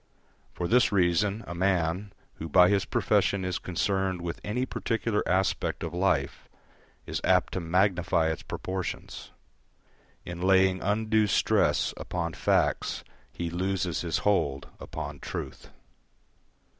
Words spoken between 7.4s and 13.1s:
to magnify its proportions; in laying undue stress upon facts